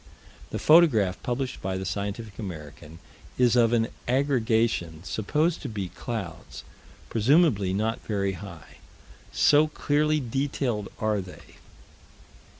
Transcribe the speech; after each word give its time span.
The 0.49 0.57
photograph 0.57 1.21
published 1.21 1.61
by 1.61 1.77
the 1.77 1.85
Scientific 1.85 2.39
American 2.39 2.97
is 3.37 3.55
of 3.55 3.71
an 3.71 3.89
aggregation 4.07 5.03
supposed 5.03 5.61
to 5.61 5.69
be 5.69 5.89
clouds, 5.89 6.63
presumably 7.07 7.71
not 7.71 8.01
very 8.07 8.31
high, 8.31 8.77
so 9.31 9.67
clearly 9.67 10.19
detailed 10.19 10.89
are 10.97 11.21
they. 11.21 11.57